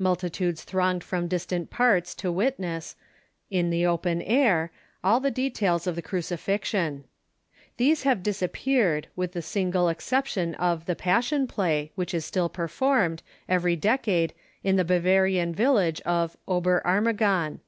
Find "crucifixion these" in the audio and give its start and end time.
6.02-8.02